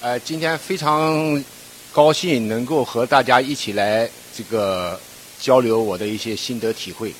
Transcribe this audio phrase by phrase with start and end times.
[0.00, 1.42] 呃，今天非常
[1.92, 4.98] 高兴能够和大家一起来这个
[5.40, 7.12] 交流我的一些心得体会。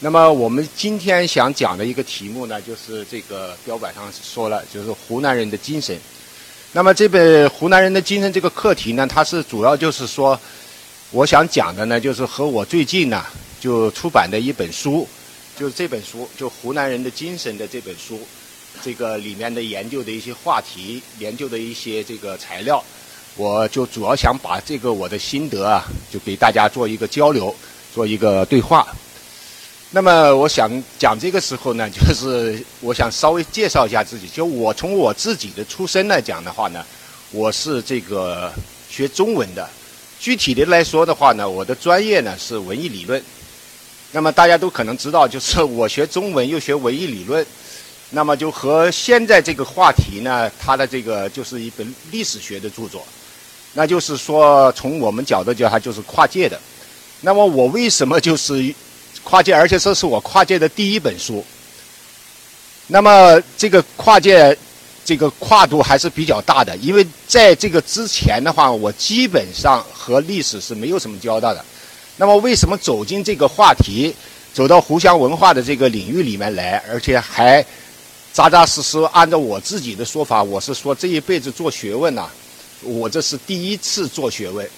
[0.00, 5.98] 那么我们今天想讲的一个题目呢，就是这个标板上说了，就是湖南人的精神。
[6.72, 10.38] 那么这本《湖南人的精神》这个课题呢，它是主要就是说，
[11.12, 13.24] 我想讲的呢，就是和我最近呢
[13.58, 15.08] 就出版的一本书，
[15.58, 18.20] 就是这本书，就《湖南人的精神》的这本书。
[18.82, 22.82] 这个里面的研究的一些话题，研究的一些这个材料，
[23.36, 27.54] 我就主要想把这个我的心得啊，就给大家做一个交流，
[27.94, 28.86] 做一个对话。
[29.90, 34.26] 那么我想讲这个时候呢，就是我想稍微介绍一下自己。
[34.26, 36.84] 就我从我自己的出身来讲的话呢，
[37.30, 38.52] 我是这个
[38.90, 39.68] 学中文的。
[40.18, 43.22] 具体的来说的话呢，我的专业呢是文艺理论。
[44.12, 47.46] 那么大家都可能知道，就是我学中文又学文艺理论。
[48.10, 53.04] 那么就和现在这个话题呢，它的这个就是一本历史学的著作，
[53.74, 56.58] 那就是说从我们角度讲，它就是跨界的。
[57.20, 58.72] 那么我为什么就是
[59.24, 59.52] 跨界？
[59.52, 61.44] 而且这是我跨界的第一本书。
[62.86, 64.56] 那么这个跨界，
[65.04, 71.64] 这个跨度还是比较大的，因为在这个之前的话，我基本上和历史是没有什么交道的。
[72.16, 74.14] 那么为什么走进这个话题，
[74.54, 77.66] 走到湖湘文化的这个领域里面来，而且还？
[78.36, 82.28] 扎扎实实按照我自己的说法，我是说这一辈子做学问呐，
[82.82, 84.68] 我这是第一次做学问。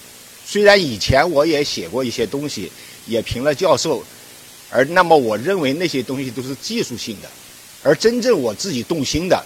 [0.45, 2.71] 虽然以前我也写过一些东西，
[3.05, 4.01] 也评了教授，
[4.69, 7.27] 而那么我认为那些东西都是技术性的，
[7.83, 9.43] 而真正我自己动心的，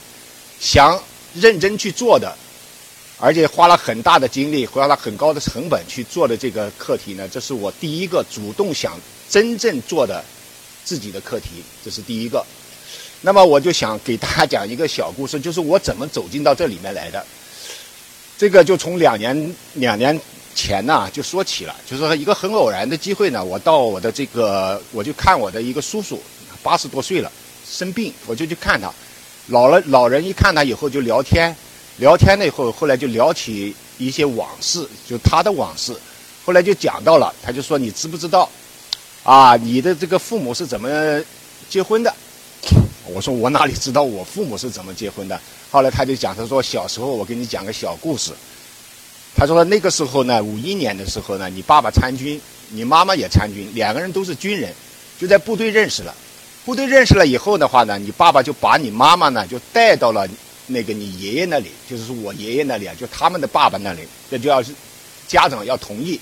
[0.60, 1.02] 想
[1.34, 2.38] 认真去做的，
[3.18, 8.96] 而且花了很大的精力，花了很高的成本去做的这个课题呢，这是我第一个主动想
[9.28, 10.24] 真正做的
[10.86, 12.46] 自己的课题，这是第一个。
[13.26, 17.26] 那么我就想给大家讲一个小故事，就是我怎么走进到这里面来的。
[18.38, 20.20] 这个就从两年两年
[20.54, 26.22] 前呢就说起了，就是说一个很偶然的机会呢，我到我的这个，我就看我的一个叔叔，
[26.62, 27.32] 八十多岁了，
[27.66, 28.92] 生病，我就去看他。
[29.48, 31.56] 老了老人一看他以后就聊天，
[32.00, 35.96] 聊天了以后，后来就聊起一些往事，就他的往事。
[36.44, 38.50] 后来就讲到了，他就说你知不知道，
[39.24, 41.22] 啊，你的这个父母是怎么
[41.70, 42.14] 结婚的？
[43.06, 45.40] 我说我哪里知道我父母是怎么结婚的？
[45.70, 48.32] 后来他就讲，他说小时候我给你讲个小故事。
[49.36, 54.74] 他说那个时候呢，五一年的时候呢，你爸爸参军，你妈妈也参军，两个人都是军人，
[55.20, 56.16] 就在部队认识了。
[56.64, 60.28] 部队认识了以后的话呢，你爸爸就把你妈妈呢就带到了
[60.68, 64.72] 那个你爷爷那里，就是我爷爷那里啊，就他们的爸爸那里，这就要是
[65.28, 66.20] 家长要同意。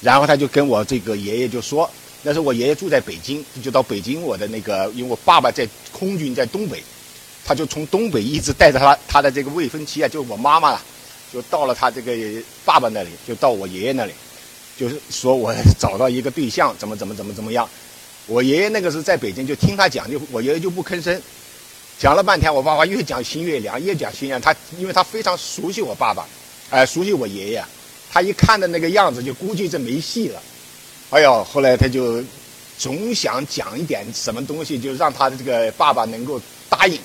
[0.00, 1.88] 然后他就跟我这个爷爷就说。
[2.22, 6.82] 那时候我爷爷住在北京，就到北京我的那个，因为我爸爸在空军在东北，
[7.44, 10.82] 他就从东北一直带着他他的这个未婚妻啊，就我妈妈了，
[11.32, 12.12] 就到了他这个
[12.64, 14.12] 爸爸那里，就到我爷爷那里，
[14.76, 17.68] 就是说我 找到一个对象，怎么怎么怎么怎么样。
[18.26, 21.22] 我爷爷那个时候在北京，就听他讲，就我爷爷就不吭声，
[22.00, 24.40] 讲了半天，我爸爸越讲心越凉，越讲心凉。
[24.40, 26.26] 他因为他非常熟悉我爸爸，
[26.68, 27.64] 哎，熟悉我爷爷，
[28.10, 30.42] 他一看的那个样子，就估计这没戏了。
[31.10, 32.22] 哎呦，后来他就
[32.76, 36.38] 总想讲一点什么东西，就让他的这个爸爸能够
[36.68, 37.00] 答应。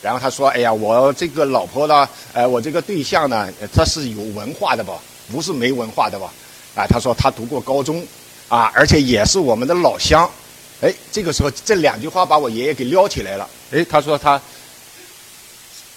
[0.00, 4.94] 然后他说：“哎呀，我这个老婆呢，呃，我这个对象呢，他是有文化的吧，
[5.30, 6.32] 不是没文化的吧？
[6.74, 8.02] 啊，他说他读过高中，
[8.48, 10.28] 啊，而且也是我们的老乡。
[10.80, 13.46] 哎，这个时候这两句话把我爷爷给撩起来了。
[13.70, 14.40] 哎，他说他，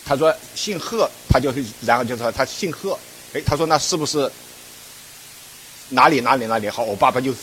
[0.06, 1.54] 他说姓贺，他就
[1.86, 3.00] 然后就说他姓贺。
[3.34, 4.30] 哎，他说那是不是？”
[5.90, 7.34] 哪里哪里哪里好，我爸爸就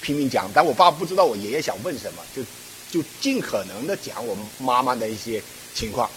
[0.00, 2.42] 拼命讲，但我爸不知道我爷爷想问什么，就
[2.90, 5.42] 就尽可能的讲我妈妈的一些
[5.74, 6.08] 情况。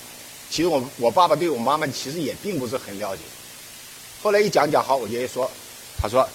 [0.50, 3.22] 其实我我爸爸对我妈妈其实也并不是很了解。
[4.22, 5.50] 后来一讲讲好，我爷爷说，
[5.98, 6.28] 他说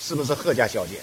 [0.00, 1.00] 是不是贺家小姐？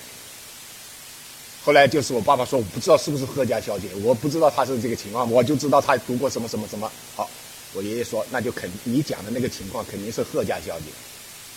[1.66, 6.90] 后来就是我爸爸说我不知道是不是贺家小姐，我不知道她是这个情况，我就知道她读过什么什么什么。
[7.16, 7.30] 好，
[7.74, 10.86] 我爷爷说那就肯你讲的那个情况肯定是贺家小姐。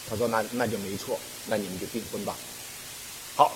[0.08, 1.18] 他说那那就没错。
[1.48, 2.34] 那你们就订婚吧。
[3.36, 3.52] 好，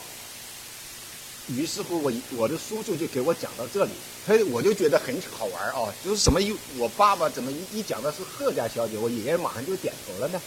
[1.48, 3.90] 于是乎我我的叔叔就给我讲到这里，
[4.26, 10.40] 嘿，我就觉得很好玩哦，就是什么一我爸爸怎么一一讲的是贺家小姐，我爷爷马上就点头了呢。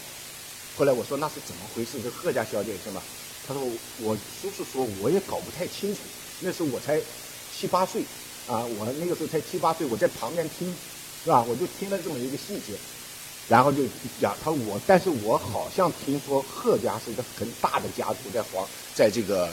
[0.78, 2.02] 后来我说那是怎么回事？
[2.02, 3.02] 这贺家小姐是吗？
[3.46, 3.62] 他说
[4.00, 6.00] 我叔叔说我也搞不太清楚，
[6.40, 7.02] 那时候我才
[7.54, 8.04] 七八岁
[8.48, 10.74] 啊，我那个时候才七八岁，我在旁边听，
[11.26, 11.44] 是吧？
[11.44, 12.78] 我就听了这么一个细节。
[13.50, 13.84] 然后就
[14.22, 19.50] 讲他我，但是我好像听说贺家是一个很大的家族，在黄，在这个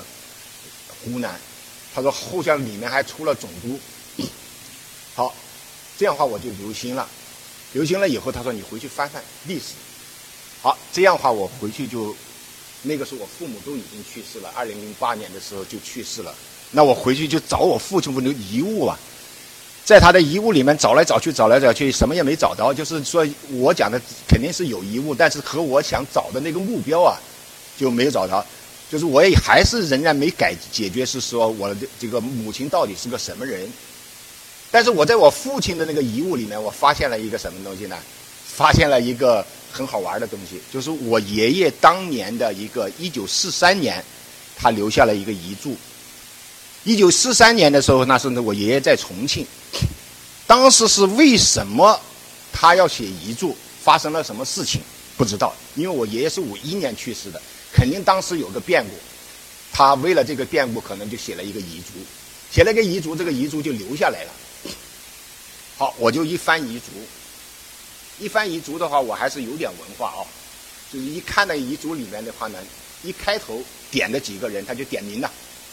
[1.02, 1.38] 湖南。
[1.92, 3.78] 他说好像里面还出了总督。
[5.14, 5.34] 好，
[5.98, 7.08] 这样的话我就留心了。
[7.72, 9.74] 留心了以后，他说你回去翻翻历史。
[10.62, 12.14] 好，这样的话我回去就，
[12.82, 16.32] 那个时候我父母都已经去世了，二零零八年的时候就去世了。
[16.70, 18.96] 那我回去就找我父亲的遗物啊，
[19.90, 22.72] 在他的遗物里面找来找去，找来找去，什么也没找到。
[22.72, 27.18] 就是说我讲的肯定是有遗物，但是和我想找的那个目标啊，
[27.76, 28.46] 就没有找着。
[28.88, 33.68] 就是我也还是仍然没改解决，是说我的这个母亲到底是个什么人。
[34.70, 37.96] 但是我在我父亲的那个遗物里面，我发现了一个什么东西呢？
[38.46, 44.00] 发现了一个很好玩的东西，就是我爷爷当年的一个一九四三年，
[44.56, 45.76] 他留下了一个遗嘱。
[46.84, 49.44] 一九四三年的时候，那是我爷爷在重庆。
[50.46, 52.00] 当时是为什么
[52.52, 53.56] 他要写遗嘱？
[53.82, 54.82] 发生了什么事情？
[55.16, 57.40] 不知道，因为我爷爷是五一年去世的，
[57.72, 58.90] 肯定当时有个变故。
[59.72, 61.92] 他为了这个变故，可能就写了一个遗嘱，
[62.52, 64.32] 写了个遗嘱，这个遗嘱就留下来了。
[65.78, 66.86] 好，我就一翻遗嘱，
[68.18, 70.20] 一翻遗嘱的话，我还是有点文化啊，
[70.92, 72.58] 就是一看到遗嘱里面的话呢，
[73.02, 75.30] 一开头点的几个人，他就点名了。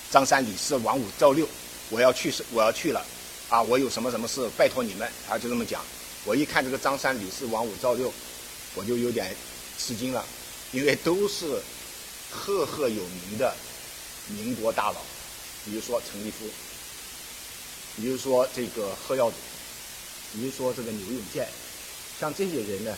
[0.09, 1.45] 张三、李四、王五、赵六，
[1.89, 3.05] 我要去，我要去了，
[3.49, 5.81] 啊，我有什么什么事，拜托你们，啊，就这么讲。
[6.25, 8.11] 我一看这个张三、李四、王五、赵六，
[8.75, 9.33] 我就有点
[9.77, 10.25] 吃惊了，
[10.73, 11.61] 因为都是
[12.29, 13.55] 赫赫有名的
[14.27, 14.97] 民国大佬，
[15.65, 16.45] 比如说陈立夫，
[17.95, 19.35] 比如说这个贺耀祖，
[20.33, 21.47] 比如说这个牛永健，
[22.19, 22.97] 像这些人呢，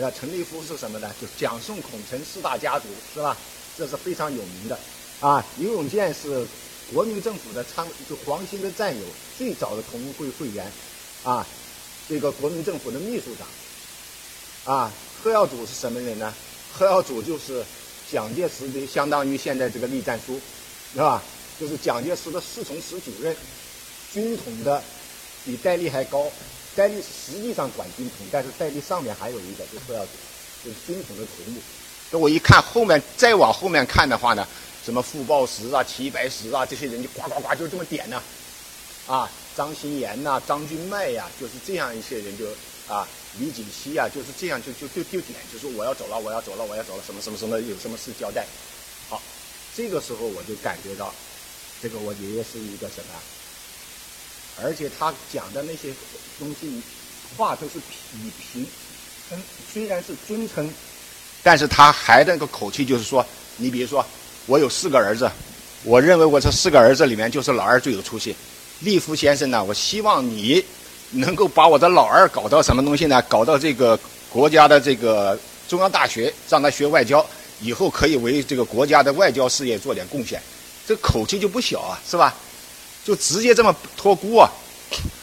[0.00, 1.14] 啊，陈立夫是什么呢？
[1.20, 3.36] 就蒋宋孔陈四大家族，是吧？
[3.78, 4.76] 这是非常有名的。
[5.20, 6.44] 啊，刘永健是
[6.92, 9.02] 国民政府的参，就黄兴的战友，
[9.38, 10.70] 最早的同盟会会员，
[11.22, 11.46] 啊，
[12.08, 14.92] 这个国民政府的秘书长，啊，
[15.22, 16.32] 贺耀祖是什么人呢？
[16.72, 17.64] 贺耀祖就是
[18.10, 20.38] 蒋介石的，相当于现在这个栗战书，
[20.92, 21.22] 是吧？
[21.58, 23.34] 就是蒋介石的侍从室主任，
[24.12, 24.82] 军统的
[25.44, 26.30] 比戴笠还高，
[26.76, 30.10] 戴笠实际上管军统，但是戴笠上面还有一个，就是贺耀祖，
[30.64, 31.60] 就是军统的头目。
[32.14, 34.46] 那我一看后面，再往后面看的话呢？
[34.84, 38.22] 什么傅抱石啊、齐白石啊，这些人就呱呱呱就这么点呢，
[39.08, 42.46] 啊，张新言呐、张君迈呀，就是这样一些人就
[42.86, 43.04] 啊，
[43.40, 48.46] 李锦熙呀，就是这样就就就就点，就说我要走了，我要走了，我要走了，什么什么什么，有什么事交代。
[49.08, 49.20] 好，
[49.74, 51.12] 这个时候我就感觉到，
[51.82, 54.62] 这个我爷爷是一个什么？
[54.62, 55.92] 而且他讲的那些
[56.38, 56.80] 东西
[57.36, 57.80] 话都是
[58.14, 58.64] 以平，
[59.28, 60.72] 称，虽然是尊称，
[61.44, 63.24] 但是他还那个口气就是说，
[63.58, 64.04] 你比如说。
[64.46, 65.26] 我有四个儿子，
[65.84, 68.36] 我认为我这四个儿子里面就是老二最有出息。
[68.80, 70.62] 立夫先生呢，我希望你
[71.12, 73.22] 能够把我的老二搞到什么东西呢？
[73.26, 73.98] 搞到这个
[74.28, 77.24] 国家的这个中央大学，让他学外交，
[77.62, 80.38] 以后可以为这个国家的外交事业做点贡献。
[80.86, 82.34] 这口气就不小啊，是吧？
[83.02, 84.52] 就直接这么托孤啊，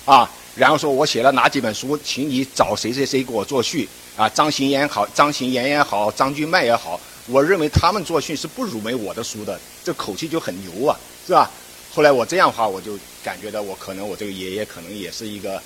[0.06, 3.88] 啊，然后说我写了哪几本书，请你找谁谁谁给我作序
[4.18, 4.28] 啊？
[4.30, 7.00] 张行言好，张行言也好，张君迈也好。
[7.28, 11.50] 我认为他们作序是不辱没我的书的，这口气就很牛啊，是吧？
[11.94, 15.62] 后来我这样的话，我就感觉到我可能我这个爷爷可能也是一个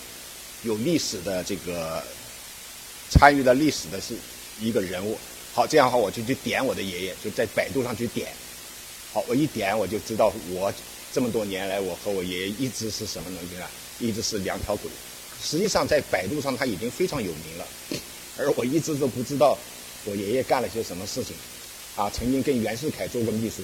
[0.64, 2.04] 有历史的这个
[3.10, 4.14] 参与了历史的是
[4.60, 5.18] 一个人物。
[5.54, 8.28] 好，这样的话我就去点我的爷爷，就在百度上去点。
[9.14, 10.72] 好，我一点我就知道我
[11.14, 13.66] 这么多年来我和我爷爷一直是什么东西呢？
[14.00, 14.90] 一直是两条腿。
[15.44, 17.66] 实际上在百度上他已经非常有名了，
[18.38, 19.58] 而我一直都不知道。
[20.06, 21.36] 我爷爷干了些什么事情？
[21.96, 23.64] 啊，曾经跟袁世凯做过秘书，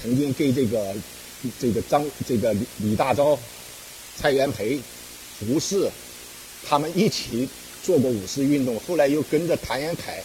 [0.00, 0.94] 曾经跟这个
[1.60, 3.36] 这个张这个李李大钊、
[4.16, 4.80] 蔡元培、
[5.40, 5.90] 胡适
[6.64, 7.48] 他们一起
[7.82, 10.22] 做过五四运动，后来又跟着谭延闿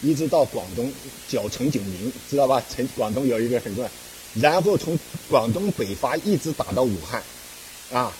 [0.00, 0.90] 一直到广东
[1.28, 2.62] 剿陈炯明，知道吧？
[2.74, 3.90] 陈广东有一个很重要，
[4.40, 7.22] 然后从广东北伐一直打到武汉，
[7.92, 8.12] 啊，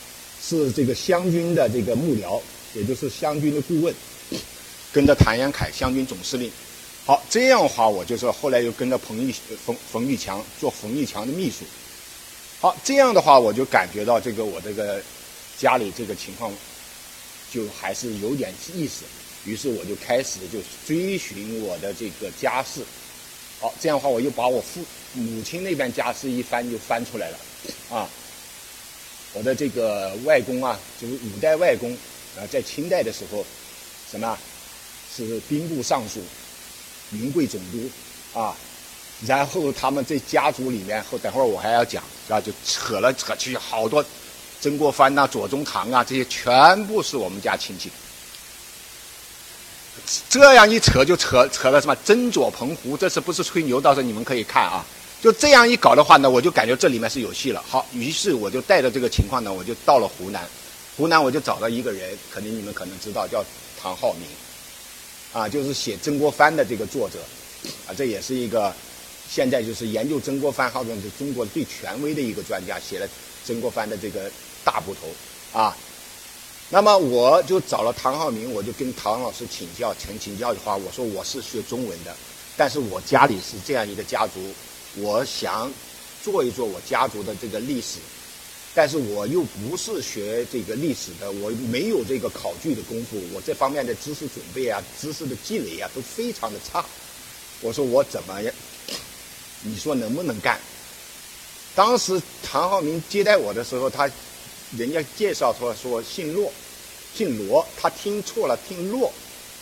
[0.42, 2.40] 是这个湘军的这个幕僚，
[2.74, 3.94] 也就是湘军的顾问。
[4.92, 6.52] 跟着谭延闿湘军总司令，
[7.06, 9.34] 好，这样的话，我就说后来又跟着彭玉
[9.64, 11.64] 冯冯玉强做冯玉强的秘书，
[12.60, 15.00] 好，这样的话，我就感觉到这个我这个
[15.56, 16.52] 家里这个情况
[17.50, 19.04] 就还是有点意思，
[19.46, 22.82] 于是我就开始就追寻我的这个家世，
[23.60, 24.84] 好，这样的话，我又把我父
[25.14, 27.38] 母亲那边家世一翻就翻出来了，
[27.88, 28.06] 啊，
[29.34, 31.92] 我的这个外公啊，就是五代外公
[32.36, 33.44] 啊，在清代的时候，
[34.10, 34.38] 什么？
[35.14, 36.20] 是兵部尚书、
[37.10, 38.56] 名贵总督，啊，
[39.26, 42.40] 然后他们这家族里面，后等会儿我还要讲，是吧？
[42.40, 44.02] 就扯了扯去好多，
[44.62, 47.90] 曾国藩呐、左宗棠啊，这些全部是我们家亲戚。
[50.30, 53.78] 这样一扯就扯扯了什么曾左澎湖，这是不是吹牛？
[53.78, 54.82] 到时候你们可以看啊。
[55.22, 57.64] 就这样一搞的话呢，我就感觉这里面是有戏了。
[57.64, 60.42] 好，于是我就带着这个情况呢，我就到了湖南。
[60.96, 63.42] 湖南我就找到一个人，肯定你们可能知道，叫
[63.80, 64.26] 唐浩明，
[65.32, 67.20] 啊，就是写曾国藩的这个作者，
[67.86, 68.74] 啊，这也是一个
[69.30, 73.08] 现在就是研究曾国藩号称是中国最权威的一个专家，写了
[73.46, 74.28] 曾国藩的这个
[74.64, 75.76] 大部头，啊，
[76.68, 82.12] 那么我就找了唐浩明，我就跟唐老师请教，请请教的话，我说我是学中文的，
[82.56, 84.40] 但是我家里是这样一个家族，
[84.96, 85.72] 我想
[86.22, 87.98] 做一做我家族的这个历史。
[88.74, 96.82] 但是我又不是学这个历史的，我没有这个考据的功夫，我这方面的知识准备啊、知识的积累啊都非常的差。
[97.60, 98.54] 我说我怎么样？
[99.60, 100.58] 你说能不能干？
[101.74, 104.10] 当时唐浩明接待我的时候，他
[104.76, 106.50] 人家介绍说说姓骆，
[107.14, 109.12] 姓罗，他听错了，听骆，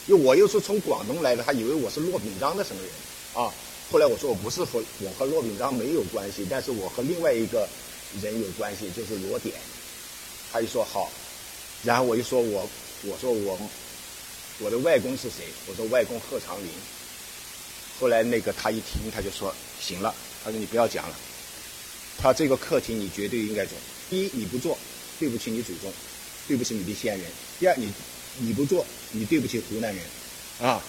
[0.06, 3.52] 又我又是从广东来的，他以为我是骆秉章的什么人啊？
[3.90, 7.68] 后来我说我不是和我和骆秉章没有关系，但是我和另外一个。
[8.20, 9.54] 人有关系就是罗典，
[10.50, 11.08] 他一说好，
[11.84, 12.68] 然后我就说我
[13.04, 13.56] 我说我
[14.58, 15.46] 我的外公是谁？
[15.68, 16.66] 我说外公贺长龄。
[18.00, 21.14] 后来那个他一听他就说行了，他说你不要讲了，
[22.18, 23.78] 他这个课题你绝对应该做。
[24.10, 24.76] 第一你不做，
[25.20, 25.92] 对不起你祖宗，
[26.48, 27.30] 对不起你的先人。
[27.60, 27.92] 第二你
[28.38, 30.04] 你不做，你对不起湖南人，
[30.68, 30.82] 啊。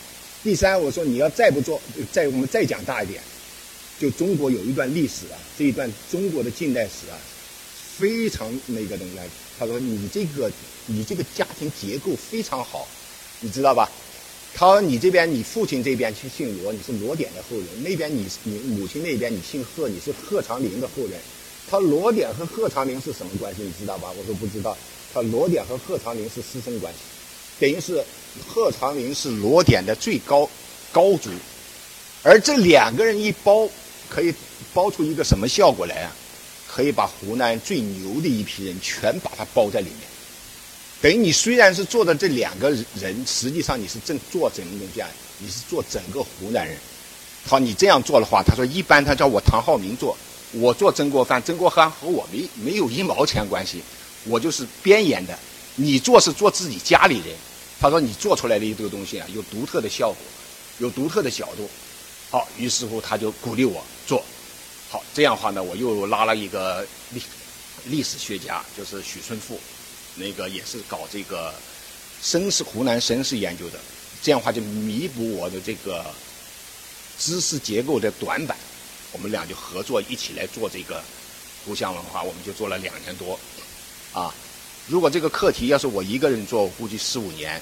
[0.43, 1.79] 第三我说你要再不做，
[2.11, 3.21] 再我们再讲大一点。
[3.99, 7.13] 就中国有一段历史啊，这一段中国的近代史啊，
[7.97, 9.13] 非常那个东西。
[9.59, 10.51] 他说：“你这个，
[10.87, 12.87] 你这个家庭结构非常好，
[13.41, 13.87] 你知道吧？”
[14.55, 21.19] 他说：“你这边，你父亲这边去姓罗，你是罗典的后人；那边你你母亲那边你姓贺，你是贺长龄的后人。
[21.69, 23.61] 他罗典和贺长龄是什么关系？
[23.61, 24.75] 你知道吧？”我说：“不知道。”
[25.13, 26.99] 他罗典和贺长龄是师生关系，
[27.59, 28.03] 等于是
[28.47, 30.49] 贺长林是罗典的最高
[30.91, 31.29] 高祖，
[32.23, 33.69] 而这两个人一包。
[34.13, 34.35] 可以
[34.73, 36.11] 包出一个什么效果来啊？
[36.67, 39.99] 可以把湖南最牛的一批人全把它包在里面。
[41.01, 42.69] 等于你虽然是做的这两个
[42.99, 45.07] 人，实际上你是正做整个东西啊，
[45.37, 46.75] 你是做整个湖南人。
[47.47, 50.17] 好，你这样做的话，他说一般他叫我唐浩明做，
[50.51, 53.81] 我做曾国藩，曾国藩和我没没有一毛钱关系，
[54.25, 55.39] 我就是边沿的。
[55.75, 57.27] 你做是做自己家里人。
[57.81, 60.17] 他说你做出来的这个东西啊，有独特的效果，
[60.77, 61.67] 有独特的角度。
[62.29, 64.23] 好，于是乎他就鼓励我做，
[64.87, 67.21] 好这样的话呢，我又拉了一个历
[67.85, 69.59] 历史学家，就是许春富，
[70.15, 71.51] 那个也是搞这个
[72.23, 73.79] 绅士湖南绅士研究的，
[74.21, 76.05] 这样话就弥补我的这个
[77.17, 78.55] 知识结构的短板，
[79.11, 81.03] 我们俩就合作一起来做这个
[81.65, 83.37] 湖湘文化，我们就做了两年多，
[84.13, 84.33] 啊，
[84.87, 87.61] 如果这个课题要是我一个人做，我估计四五年。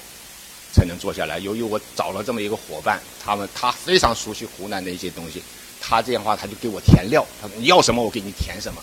[0.72, 1.36] 才能做下来。
[1.40, 5.42] 由于我找了这么一个伙伴，他们他非常熟悉湖南的一些东西，
[5.80, 8.80] 他这样的话他就给我填料，他说你要什么我给你填什么，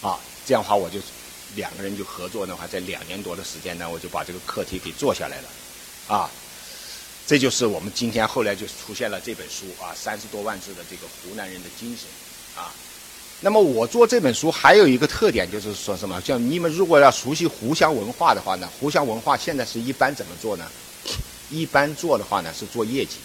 [0.00, 1.00] 啊，这样的话我就
[1.56, 5.48] 两个人就合作的话，在两年多的时间呢，我就把这个课题给做下来了，
[6.06, 6.30] 啊，
[7.26, 12.06] 这就是我们今天后来就出现了这本书啊，三十多万字的这个湖南人的精神，
[12.62, 12.72] 啊，
[13.44, 16.18] 那么我做这本书还有一个特点就是说什么？
[16.22, 20.64] 叫你们如果要熟悉湖湘文化的话呢，湖湘文化现在是一般怎么做呢？
[21.50, 23.16] 一般做的话呢是做业绩。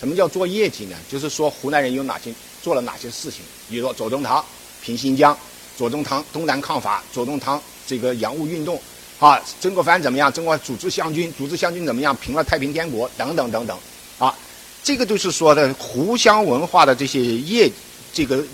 [0.00, 0.96] 什么叫做业绩呢？
[1.10, 4.42] 就是说湖南人有哪些做了哪些事情，比如说左宗棠
[4.82, 5.36] 平新疆，
[5.76, 8.80] 左宗棠东南抗法，左宗棠这个洋务运动，
[9.18, 10.32] 啊，曾国藩怎么样？
[10.32, 12.16] 曾国藩组织湘军，组织湘军怎么样？
[12.16, 13.78] 平了太平天国，等等等等，
[14.18, 14.34] 啊，
[14.82, 17.70] 这个就是说的湖湘文化的这些业，
[18.12, 18.44] 这个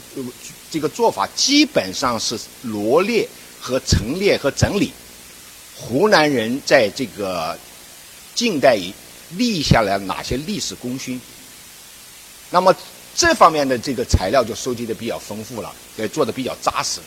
[0.71, 3.29] 这个做法基本上是罗列
[3.61, 4.93] 和陈列和整理
[5.77, 7.59] 湖南人在这个。
[8.35, 8.95] 近代以
[9.37, 11.21] 立下来哪些历史功勋？
[12.51, 12.73] 那么
[13.17, 17.07] 这方面的这个材料就收集的比较丰富了，也做的比较扎实了。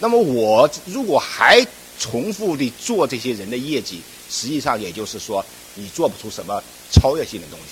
[0.00, 1.64] 那么我如果还
[2.00, 5.44] 重复的做这些人的业绩，实际上也就是说
[5.76, 6.60] 你做不出什么
[6.90, 7.66] 超越性的东西。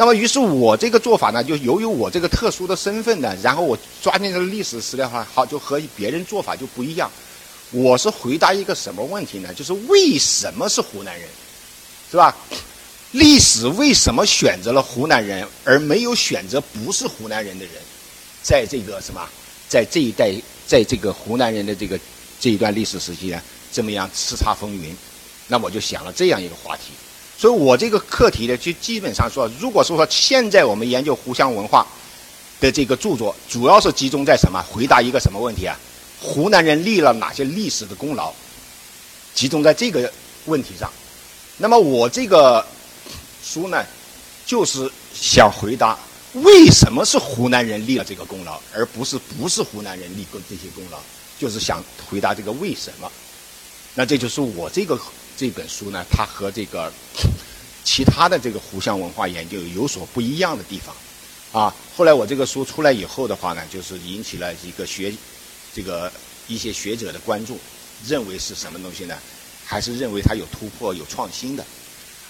[0.00, 7.10] 那么于是我这个做法呢，就由于我这个特殊的身份呢，然后我抓进这个历史史料哈，好就和别人做法就不一样。
[7.70, 9.52] 我是回答一个什么问题呢？
[9.52, 11.28] 就是为什么是湖南人？
[12.10, 12.34] 是吧？
[13.10, 17.74] 历史为什么选择了湖南人，而没有选择不是湖南人的人？
[18.42, 19.20] 在这个什么，
[19.68, 20.32] 在这一代，
[20.66, 22.00] 在这个湖南人的这个
[22.40, 23.38] 这一段历史时期呢，
[23.70, 24.96] 这么样叱咤风云？
[25.46, 26.84] 那我就想了这样一个话题。
[27.40, 31.86] 所以我这个课题呢，就基本上说，如果说说现在我们研究湖湘文化
[32.60, 34.62] 的这个著作，主要是集中在什么？
[34.70, 35.74] 回答一个什么问题啊？
[36.20, 38.30] 湖南人立了哪些历史的功劳？
[39.34, 40.12] 集中在这个
[40.44, 40.92] 问题上。
[41.56, 42.62] 那么我这个
[43.42, 43.86] 书呢，
[44.44, 45.98] 就是想回答
[46.34, 50.98] 为什么是湖南人立了这个功劳，而不是不是湖南人立过这些功劳，
[51.38, 53.10] 就是想回答这个为什么。
[53.94, 54.98] 那这就是我这个
[55.36, 56.92] 这本书呢，它和这个
[57.84, 60.94] 其他的这个湖湘文化研究有所不一样的地方。
[61.52, 65.12] 啊，后来我这个书出来以后的话呢，就是引起了一个学
[65.74, 66.10] 这个
[66.46, 67.58] 一些学者的关注，
[68.06, 69.16] 认为是什么东西呢？
[69.66, 71.64] 还是认为它有突破、有创新的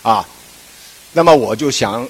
[0.02, 0.26] 啊？
[1.12, 2.08] 那么我就想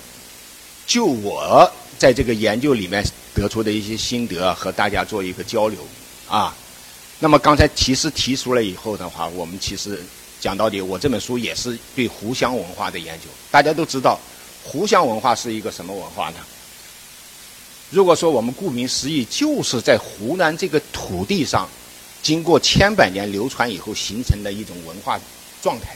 [0.86, 3.04] 就我在这个研究里面
[3.34, 5.78] 得出的一些心得和大家做一个交流
[6.28, 6.54] 啊。
[7.22, 10.02] 那么刚才提示提出了以后的话，我们其实
[10.40, 13.26] 讲到底，我这本书也是对湖湘文化的研究。
[13.50, 14.18] 大家都知道，
[14.64, 16.36] 湖湘文化是一个什么文化呢？
[17.90, 21.68] 如果说我们顾名思义，就是在湖南这个土地上，
[22.22, 25.20] 经过千百年流传以后形成的一种文化
[25.62, 25.94] 状态，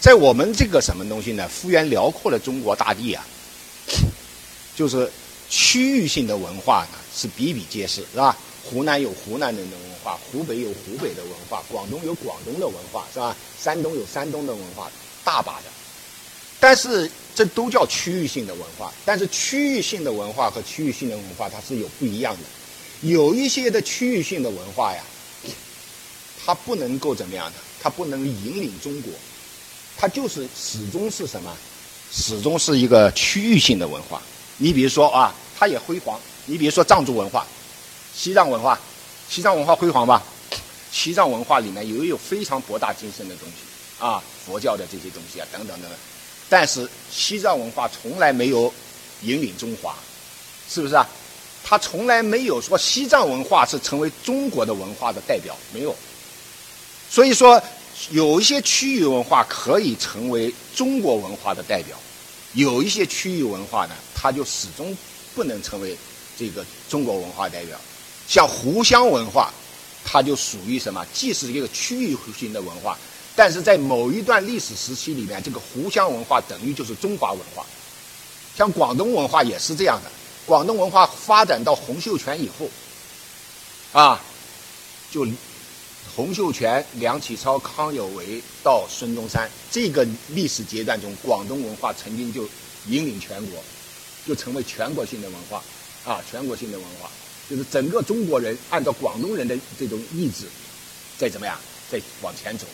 [0.00, 1.46] 在我们这个什么东西呢？
[1.48, 3.22] 幅员辽阔的中国大地啊，
[4.74, 5.10] 就是
[5.50, 8.34] 区域性的文化呢是比比皆是，是吧？
[8.70, 13.34] 湖南有湖南人的文化，湖北有湖北的文化，广东有广东的文化，是吧？
[13.58, 14.90] 山东有山东的文化，
[15.24, 15.64] 大把的。
[16.60, 23.08] 但是这都叫区域性的文化，但是区域性的文化和区域性的文化它是有不一样的。
[23.08, 25.02] 有一些的区域性的文化呀，
[26.44, 29.12] 它不能够怎么样的，它不能引领中国，
[29.96, 31.56] 它就是始终是什么？
[32.12, 34.20] 始终是一个区域性的文化。
[34.56, 36.18] 你比如说啊，它也辉煌。
[36.46, 37.46] 你比如说藏族文化、
[38.18, 38.76] 西藏文化，
[39.30, 40.20] 西藏文化辉煌吧？
[40.90, 45.96] 西藏文化里面也有非常博大精深的东西啊，佛教的这些东西啊，等等等等。
[46.48, 48.74] 但是西藏文化从来没有
[49.22, 49.94] 引领中华，
[50.68, 51.08] 是不是啊？
[51.62, 55.94] 他从来没有说西藏文化是成为中国的文化的代表，没有。
[57.08, 57.62] 所以说，
[58.10, 61.96] 有一些区域文化可以成为中国文化的代表，
[62.54, 64.96] 有一些区域文化呢，它就始终
[65.36, 65.96] 不能成为
[66.36, 67.78] 这个中国文化代表。
[68.28, 69.50] 像湖湘文化，
[70.04, 71.04] 它就属于什么？
[71.14, 72.96] 既是一个区域性的文化。
[73.34, 77.64] 但是在某一段历史时期里面，这个湖湘文化等于就是中华文化。
[78.56, 80.10] 像广东文化也是这样的，
[80.44, 82.68] 广东文化发展到洪秀全以后，
[83.92, 84.20] 啊，
[85.12, 85.24] 就
[86.16, 92.42] 洪秀全、梁启超、康有为到孙中山这个历史阶段中，广东文化曾经就
[92.88, 93.62] 引领全国，
[94.26, 95.62] 就成为全国性的文化，
[96.04, 97.08] 啊，全国性的文化，
[97.48, 100.44] 就是整个中国人按照广东人的这种意志，
[101.16, 101.58] 在怎么样，
[101.90, 102.66] 在往前走。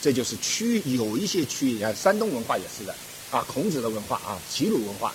[0.00, 2.92] 这就是区有一些区域，像山东文化也是的，
[3.30, 5.14] 啊，孔子的文化啊，齐鲁文化，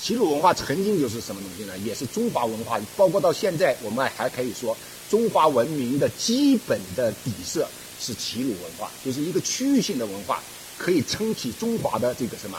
[0.00, 1.76] 齐鲁文化曾经就是什么东西呢？
[1.78, 4.76] 也是中华文化，包括到现在，我们还可以说
[5.10, 7.68] 中华文明的基本的底色
[8.00, 10.40] 是齐鲁文化，就是一个区域性的文化，
[10.76, 12.56] 可以撑起中华的这个什么，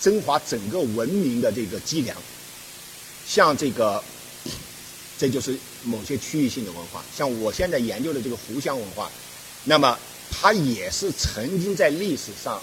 [0.00, 2.16] 中华整个文明的这个脊梁。
[3.26, 4.02] 像这个，
[5.18, 9.10] 这就是某些区域性的文化，像我现在研究的这个湖湘文化，
[9.64, 9.98] 那么。
[10.30, 12.60] 它也是曾经在历史上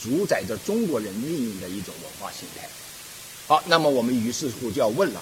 [0.00, 2.68] 主宰着中国人命运的一种文化形态。
[3.48, 5.20] 好，那么我们于是乎就要问了：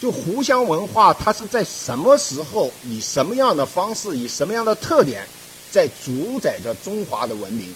[0.00, 5.24] 就湖湘文化，它是在什么时候以什么样的方式、以什么样的特点，
[5.70, 7.72] 在主宰着中华的文明？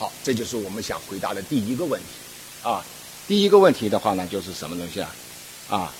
[0.00, 2.68] 好，这就是我们想回答的第一个问题。
[2.68, 2.84] 啊，
[3.28, 5.14] 第一个问题的话呢，就是什么东西啊？
[5.70, 5.94] 啊，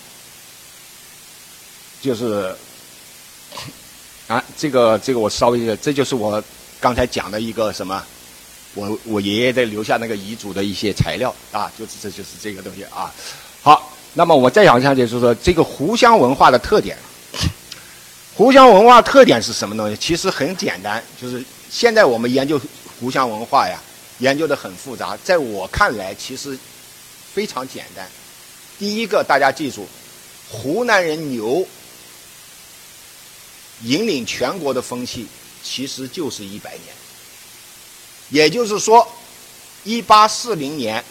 [2.03, 2.55] 就是。
[4.29, 6.43] 啊，这个这个我稍微，这就是我
[6.81, 8.03] 刚才讲的一个什么，
[8.75, 13.13] 我我爷爷在留下那个遗嘱的一些材料啊，就是这就是这个东西啊。
[13.61, 16.97] 好，那么我再讲一下，就是说这个湖湘文化的特点。
[18.35, 19.97] 湖湘文化特点是什么东西？
[19.97, 22.59] 其实很简单，就是现在我们研究
[22.99, 23.79] 湖湘文化呀，
[24.21, 25.19] 研究的很复杂。
[25.23, 26.57] 在我看来，其实
[27.35, 28.09] 非常简单。
[28.79, 29.87] 第一个，大家记住，
[30.49, 31.67] 湖南人牛。
[33.85, 35.27] 引领全国的风气，
[35.63, 36.83] 其实就是一百年。
[38.31, 39.07] 也就是说，
[39.85, 41.05] 一八四零年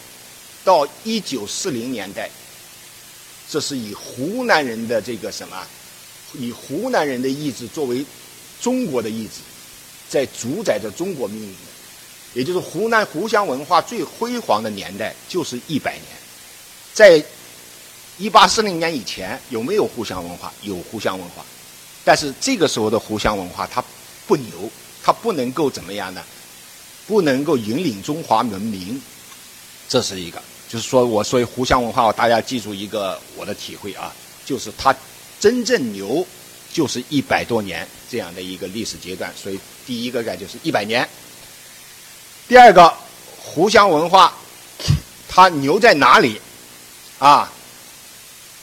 [0.64, 2.30] 到一九四零年代，
[3.50, 5.56] 这是以湖南人的这个什么，
[6.34, 8.06] 以湖南人的意志作为
[8.62, 9.42] 中国的意志，
[10.10, 11.58] 在主宰着中国命运的。
[12.34, 16.06] 也就是湖南湖湘文化最辉煌的年代，就是一百年。
[16.94, 17.22] 在
[18.18, 20.52] 一八四零年以前，有没有湖湘文化？
[20.62, 21.46] 有湖湘文化。
[22.04, 23.84] 但是这个时候的湖湘文化，它
[24.28, 24.70] 不牛，
[25.04, 26.24] 它不能够怎么样呢？
[27.08, 29.02] 不能够引领中华文明，
[29.90, 30.42] 这是一个。
[30.70, 34.14] 就是说我所以湖湘文化，大家记住一个我的体会啊，
[34.46, 34.96] 就是它
[35.40, 36.26] 真正牛，
[36.72, 39.32] 就是一百多年这样的一个历史阶段。
[39.36, 41.08] 所以第一个概就是一百年。
[42.48, 42.94] 第二个，
[43.38, 44.34] 湖湘文化，
[45.28, 46.40] 它牛在哪里？
[47.20, 47.52] 啊，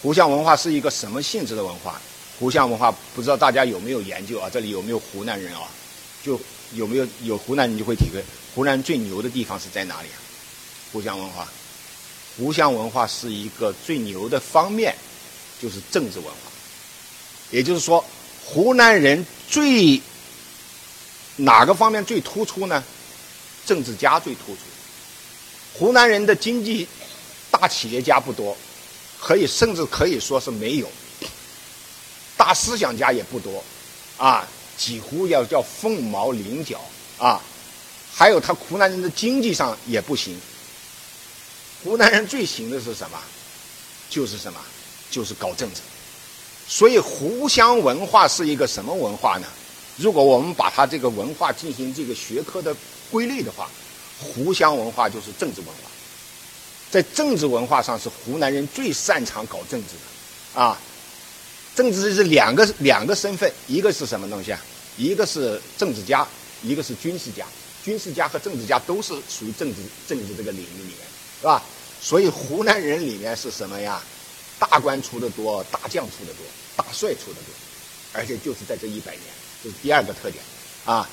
[0.01, 2.01] 湖湘文化是一个什么性质的文化？
[2.39, 4.49] 湖湘文化不知道大家有没有研究啊？
[4.49, 5.63] 这里有没有湖南人啊？
[6.23, 6.41] 就
[6.75, 8.23] 有没有有湖南人就会体会，
[8.55, 10.19] 湖南最牛的地方是在哪里啊？
[10.93, 11.49] 湖湘文化，
[12.37, 14.95] 湖湘文化是一个最牛的方面，
[15.61, 16.53] 就是政治文化。
[17.51, 18.05] 也就是说，
[18.45, 20.01] 湖南人最
[21.37, 22.83] 哪个方面最突出呢？
[23.67, 24.61] 政治家最突出。
[25.75, 26.87] 湖南人的经济
[27.51, 28.57] 大企业家不多，
[29.21, 30.89] 可以甚至可以说是没有。
[32.39, 33.63] 大思想家也不多，
[34.17, 34.49] 啊，
[34.79, 36.81] 几乎要叫凤毛麟角
[37.19, 37.39] 啊。
[38.15, 40.35] 还有他湖南人的经济上也不行。
[41.85, 43.19] 湖南人最行的是什么？
[44.09, 44.59] 就是什么？
[45.11, 45.81] 就是搞政治。
[46.67, 49.47] 所以湖湘文化是一个什么文化呢？
[49.97, 52.75] 如果我们把它这个文化进行这个学科的
[53.11, 53.69] 归类的话，
[54.21, 55.91] 湖湘文化就是政治文化。
[56.91, 59.89] 在政治文化上，是湖南人最擅长搞政治
[60.55, 60.79] 的，啊，
[61.79, 64.61] 政治是两个两个身份，一个是什么东西啊？
[64.97, 66.27] 一个是政治家，
[66.61, 67.47] 一个是军事家。
[67.85, 69.77] 军事家和政治家都是属于政治
[70.09, 70.97] 政治这个领域里面。
[71.39, 71.63] 是吧？
[72.03, 74.03] 所以湖南人里面是什么呀？
[74.59, 77.55] 大官出的多，大将出的多，大帅出的多，
[78.13, 79.23] 而且就是在这一百年，
[79.63, 80.43] 这是第二个特点
[80.85, 81.09] 啊。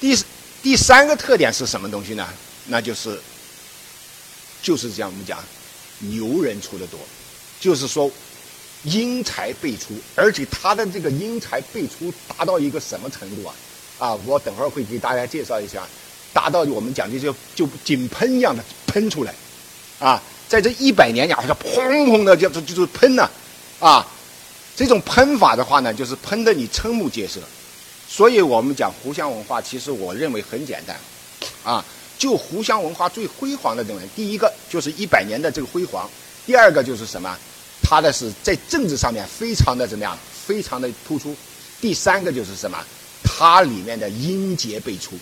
[0.00, 0.18] 第
[0.62, 2.26] 第三个特点是什么东西呢？
[2.66, 3.20] 那就是
[4.62, 5.38] 就是这样，我们讲
[5.98, 6.98] 牛人出的多，
[7.60, 8.10] 就是说
[8.84, 13.54] 英才辈出，而且他的这个英才辈出达到一个什么程度啊？
[13.98, 15.82] 啊，我等会儿会给大家介绍一下。
[16.34, 19.34] 达到我们讲的就就井喷一样的喷出来，
[19.98, 23.28] 啊，在这一百年呀，好像砰砰的就就就是喷呐，
[23.78, 24.06] 啊，
[24.74, 27.38] 这种喷法的话呢，就是喷的你瞠目结舌。
[28.08, 30.98] 所以我们讲湖湘文化，其实我认为很简单，
[31.62, 31.84] 啊，
[32.18, 36.08] 就湖湘文化最辉煌的东西，第一个就是一百年的这个辉煌，
[36.46, 37.36] 第二个就是什么，
[37.82, 40.16] 他的是在政治上面非常的怎么样，
[40.46, 41.36] 非常的突出，
[41.80, 42.78] 第三个就是什么，
[43.22, 45.18] 它里面的音节辈出。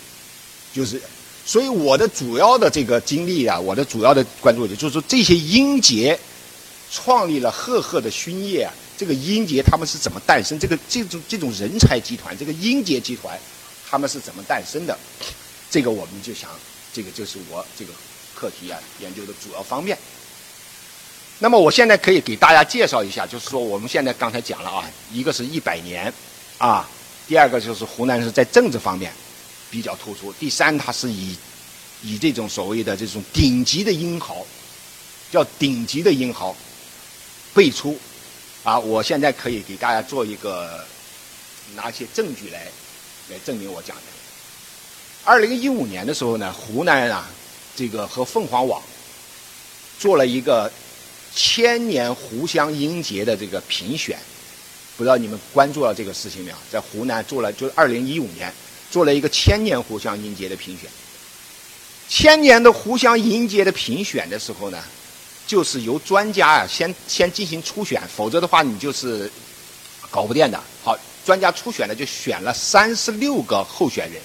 [0.72, 1.02] 就是，
[1.44, 6.16] 所以我的主要的这个经历啊，我的主要的关注点就是说，这些英杰
[6.92, 10.56] 创立了赫赫的勋业啊，这个英杰他们是怎么诞生？
[10.58, 13.36] 这个这种这种人才集团，这个英杰集团，
[13.88, 14.96] 他们是怎么诞生的？
[15.70, 16.48] 这个我们就想，
[16.92, 17.92] 这个就是我这个
[18.34, 19.98] 课题啊研究的主要方面。
[21.40, 26.12] 那么我现在可以给大家介绍一下，就是说我们现在刚才讲了啊，一个是一百年
[26.58, 26.88] 啊，
[27.26, 29.12] 第二个就是湖南是在政治方面。
[29.70, 30.32] 比较突出。
[30.32, 31.36] 第三，它是以
[32.02, 34.44] 以这种所谓的这种顶级的英豪，
[35.30, 36.56] 叫顶级的英豪
[37.54, 37.96] 辈出。
[38.64, 40.84] 啊，我现在可以给大家做一个
[41.76, 42.66] 拿些证据来
[43.28, 44.02] 来证明我讲的。
[45.22, 47.30] 二零一五年的时候呢，湖南啊，
[47.76, 48.82] 这个和凤凰网
[50.00, 50.68] 做了一个
[51.34, 54.18] 千年湖湘英杰的这个评选，
[54.96, 56.56] 不知道你们关注了这个事情没有？
[56.70, 58.52] 在湖南做了，就是二零一五年。
[58.90, 60.90] 做了一个千年湖湘音节的评选。
[62.08, 64.82] 千年的湖湘音节的评选的时候呢，
[65.46, 69.30] 就是由专家啊先先进行初选，否则的话你就是
[70.10, 70.60] 搞不定的。
[70.82, 74.20] 好，专家初选呢就选了三十六个候选人，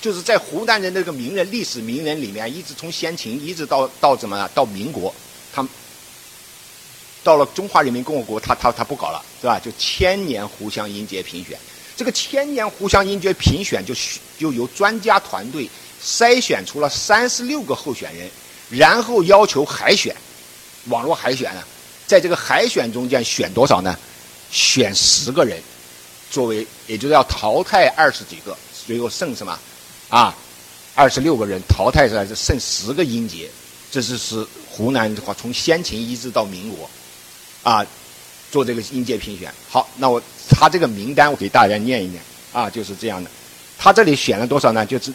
[0.00, 5.14] 就是在湖南人这个名人历史名人里面，一直从先秦一直到到怎么到民国，
[5.52, 5.62] 他
[7.24, 9.58] 到了中华人民共和国，他他他不搞了，是吧？
[9.58, 11.58] 就千年湖湘音节评选。
[11.96, 13.94] 这个千年湖湘音节评选就
[14.38, 15.68] 就由专家团队
[16.02, 18.28] 筛选出了三十六个候选人，
[18.70, 20.16] 然后要求海选，
[20.86, 21.62] 网络海选呢，
[22.06, 23.96] 在这个海选中间选多少呢？
[24.50, 25.62] 选十个人，
[26.30, 28.56] 作为也就是要淘汰二十几个，
[28.86, 29.58] 最后剩什么？
[30.08, 30.34] 啊，
[30.94, 33.48] 二十六个人淘汰出来是剩十个音节，
[33.90, 36.90] 这是是湖南的话，从先秦一直到民国，
[37.62, 37.86] 啊。
[38.50, 42.22] 做这个音节评选，好，那我他这个名单我给大家念一念
[42.52, 43.30] 啊，就是这样的。
[43.78, 44.84] 他这里选了多少呢？
[44.84, 45.10] 就是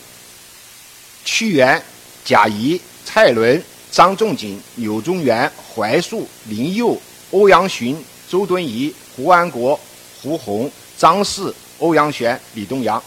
[1.23, 1.79] 屈原、
[2.25, 9.79] 贾谊、蔡伦、张仲景、柳宗元、怀素、林佑、欧阳询、周敦颐、胡安国、
[10.19, 12.99] 胡宏、张氏、欧阳玄、李东阳、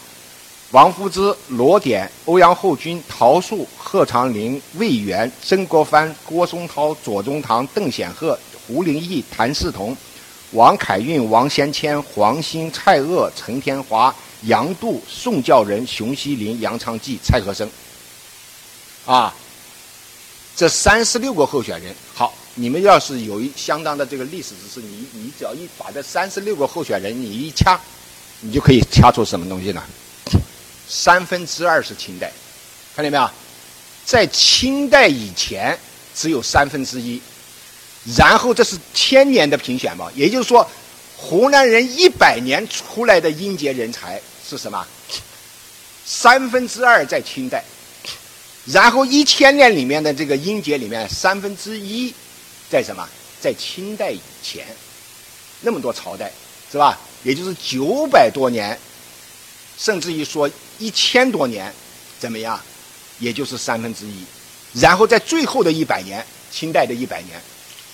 [0.71, 8.39] 王夫之、罗典、欧阳后军、陶树、贺长龄、魏源、曾国藩、郭松涛、左宗棠、邓显赫、
[8.71, 9.95] 胡林翼、谭嗣同。
[10.51, 17.69] 王凯运、王先谦、黄兴、蔡锷、陈天华、杨度、宋教仁、熊希龄、杨昌济、蔡和生，
[19.05, 19.33] 啊，
[20.55, 21.93] 这三十六个候选人。
[22.13, 27.79] 好，你们要是有一相当的这个历史知识，你你只要一把这三十六个候选人你一掐，
[28.41, 29.81] 你就可以掐出什么东西呢？
[30.87, 32.31] 三分之二是清代，
[32.93, 33.29] 看见没有？
[34.05, 35.77] 在清代以前，
[36.13, 37.21] 只有三分之一。
[38.17, 40.67] 然后这是千年的评选嘛，也就是说，
[41.15, 44.85] 湖南人一百年出来的音节人才是什么？
[46.03, 47.63] 三分之二在清代，
[48.65, 52.13] 然后一千年里面的这个音节里面三分之一
[52.69, 53.07] 在什么？
[53.39, 54.65] 在清代以前，
[55.61, 56.31] 那么多朝代
[56.71, 56.99] 是吧？
[57.23, 58.77] 也就是九百多年，
[59.77, 61.71] 甚至于说一千多年，
[62.19, 62.59] 怎么样？
[63.19, 64.23] 也就是三分之一。
[64.73, 67.39] 然后在最后的一百年，清代的一百年，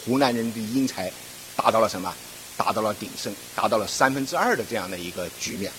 [0.08, 1.12] 湖南人的英才
[1.58, 2.14] 达到了什么？
[2.56, 5.72] 达到了鼎盛，达到了三分之二的这样的一个局面。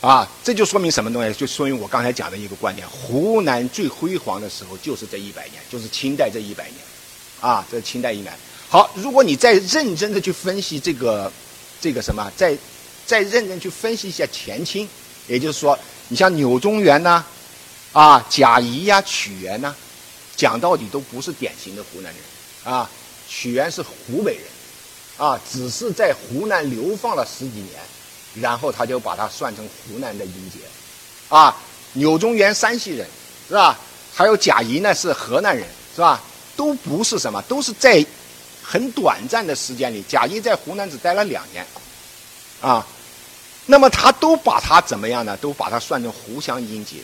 [0.00, 1.34] 啊，这就说明什么东西？
[1.38, 6.76] 就说明我刚才讲的一个观点：湖南最辉煌的时候就是这一百年，就是清代这一百年。
[7.40, 8.32] 啊，这是清代一百。
[8.70, 11.30] 好，如果你再认真的去分析这个，
[11.80, 12.56] 这个什么，再
[13.04, 14.88] 再认真去分析一下前清，
[15.26, 17.22] 也就是说，你像柳宗元呐，
[17.92, 19.74] 啊，贾谊呀，屈原呐，
[20.36, 22.22] 讲到底都不是典型的湖南人。
[22.64, 22.90] 啊，
[23.28, 24.44] 屈原是湖北人，
[25.16, 27.80] 啊，只是在湖南流放了十几年。
[28.34, 30.60] 然后他就把它算成湖南的音节，
[31.28, 31.56] 啊，
[31.94, 33.04] 柳宗元山西人，
[33.48, 33.76] 是吧？
[34.14, 35.66] 还有贾谊呢是河南人，
[35.96, 36.22] 是吧？
[36.54, 38.04] 都不是什么，都是在
[38.62, 41.66] 很短暂的时间里，贾谊在湖南只待了两年，
[42.60, 42.86] 啊，
[43.66, 45.36] 那么他都把它怎么样呢？
[45.38, 46.98] 都把它算成湖湘音节，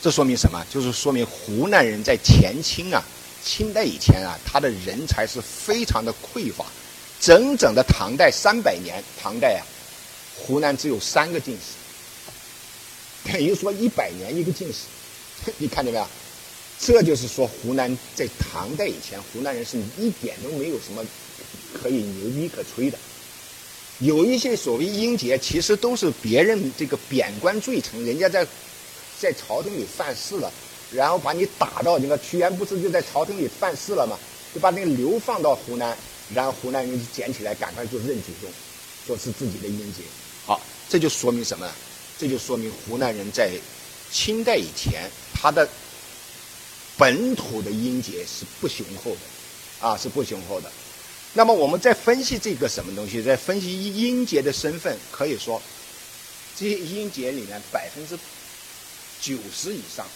[0.00, 0.64] 这说明什么？
[0.72, 3.02] 就是说明湖南人在前清啊，
[3.48, 6.66] 清代以前啊，他的人才是非常的匮乏，
[7.18, 9.64] 整整的唐代三百年，唐代啊。
[10.36, 16.06] 湖南只有三个进士，等于说一百年一个进士， 你看见没有？
[16.78, 21.02] 这就是说湖南在唐代以前，湖南人是一点都没有什么
[21.72, 22.98] 可以牛逼可吹的。
[23.98, 28.46] 有一些所谓英杰，其实都是别人这个贬官罪臣，人家在
[29.18, 30.52] 在朝廷里犯事了，
[30.92, 34.18] 然后把你打到那个屈原不是就在朝廷里犯事了吗？
[34.54, 35.96] 就把那个流放到湖南，
[36.34, 38.50] 然后湖南人就捡起来，赶快就认祖宗，
[39.06, 40.02] 说是自己的英杰。
[40.46, 41.70] 好，这就说明什么？
[42.18, 43.50] 这就说明湖南人在
[44.10, 45.68] 清代以前，他的
[46.96, 50.72] 本土的音节是不雄厚的，啊，是不雄厚的。
[51.34, 55.60] 那么我们在分析这个什么东西，在分析音节的身份，可以说
[56.56, 58.16] 这些音节里面百分之
[59.20, 60.06] 九十以上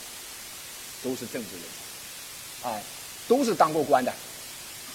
[1.03, 2.79] 都是政治人，啊，
[3.29, 4.13] 都是当过官的，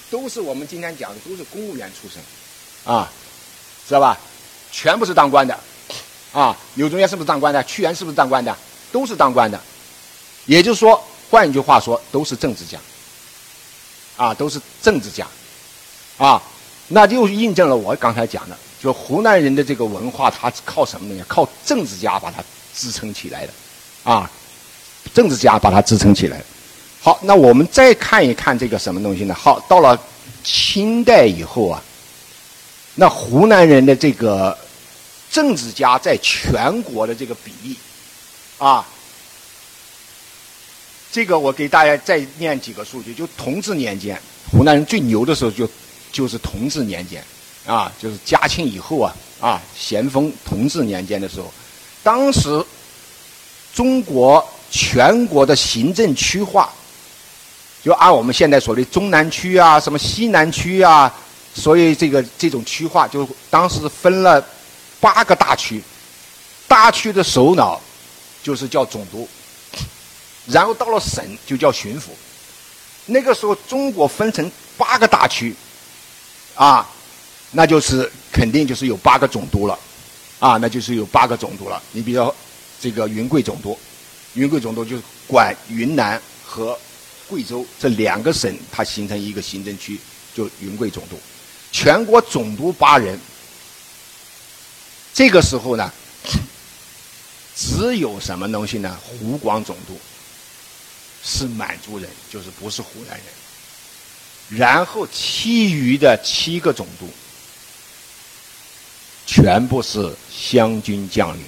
[0.09, 2.21] 都是我们今天讲的都是公务员出身，
[2.91, 3.11] 啊，
[3.87, 4.17] 知道吧？
[4.71, 5.57] 全部是当官的，
[6.33, 7.63] 啊，柳宗元是不是当官的？
[7.63, 8.55] 屈原是不是当官的？
[8.91, 9.59] 都是当官的，
[10.45, 12.79] 也就是说，换一句话说，都是政治家，
[14.15, 15.27] 啊，都是政治家，
[16.17, 16.41] 啊，
[16.87, 21.23] 那就印证了我刚才讲的，就湖南人的这个文化，它靠什么东西？
[21.27, 22.41] 靠政治家把它
[22.73, 23.53] 支撑起来的，
[24.03, 24.29] 啊，
[25.13, 26.41] 政治家把它支撑起来。
[26.99, 29.33] 好，那我们再看一看这个什么东西呢？
[29.33, 29.97] 好，到了
[30.43, 31.81] 清代以后啊。
[32.99, 34.57] 那湖南人的这个
[35.29, 37.77] 政治家在全国的这个比例，
[38.57, 38.83] 啊，
[41.11, 43.13] 这个我给大家再念几个数据。
[43.13, 44.19] 就同治年间，
[44.51, 45.69] 湖南人最牛的时候就
[46.11, 47.23] 就是同治年间，
[47.67, 51.53] 啊，就是嘉庆以后啊，啊，咸丰同治年间的时候，
[52.01, 52.65] 当时
[53.75, 56.69] 中国全国的行政区划，
[57.83, 61.13] 就按我们现在所谓中南区啊，什么西南区啊。
[61.55, 64.45] 所以这个这种区划，就当时分了
[64.99, 65.81] 八个大区，
[66.67, 67.81] 大区的首脑
[68.43, 69.27] 就是叫总督，
[70.45, 72.09] 然后到了省就叫巡抚。
[73.07, 75.55] 那个时候中国分成八个大区，
[76.53, 76.87] 啊，
[77.49, 79.79] 那就是肯定就是有八个总督了，
[80.37, 81.81] 啊，那就是有八个总督了。
[81.91, 82.31] 你比如
[82.79, 83.75] 这个云贵总督，
[84.37, 86.79] 云贵总督就是管云南和
[87.27, 89.99] 贵州这两个省，它形成一个行政区，
[90.35, 91.19] 就云贵总督。
[91.71, 93.19] 全国总督八人，
[95.11, 95.91] 这个时候呢，
[97.57, 98.95] 只有什么东西呢？
[99.03, 99.99] 湖广总督
[101.23, 104.59] 是满族人，就是不是湖南人。
[104.59, 107.09] 然后其余的七个总督
[109.25, 111.43] 全部是湘军将领，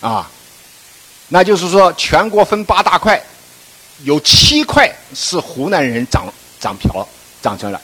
[0.00, 0.28] 啊，
[1.32, 3.18] 那就是说全国分八大块，
[4.04, 7.08] 有七块是湖南人长长瓢
[7.40, 7.80] 长成了。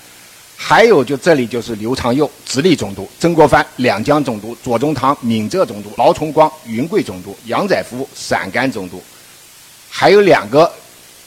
[0.55, 9.03] 还有，就这里就是刘长佑直隶总督，曾国藩两江总督，左宗棠闽浙总督，劳崇光云贵总督，杨载福陕甘总督，
[9.89, 10.71] 还有两个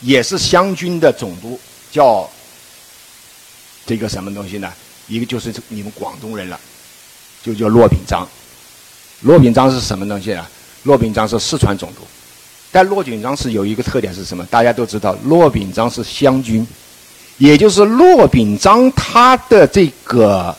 [0.01, 1.59] 也是湘军的总督，
[1.91, 2.29] 叫
[3.83, 4.71] 这个什么东西呢？
[5.07, 6.59] 一个就是你们广东人了，
[7.43, 8.29] 就叫骆秉章。
[9.21, 10.47] 骆秉章是什么东西啊？
[10.83, 12.01] 骆秉章是四川总督，
[12.71, 14.45] 但骆秉章是有一个特点是什么？
[14.45, 16.65] 大家都知道，骆秉章是湘军。
[17.37, 20.55] 也就是骆秉章他的这个